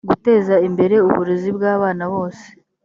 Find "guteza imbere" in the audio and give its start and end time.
0.09-0.95